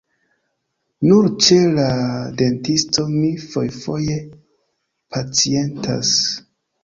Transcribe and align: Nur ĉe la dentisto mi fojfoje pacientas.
Nur 1.09 1.27
ĉe 1.47 1.57
la 1.73 1.83
dentisto 2.39 3.05
mi 3.17 3.29
fojfoje 3.43 4.17
pacientas. 5.17 6.15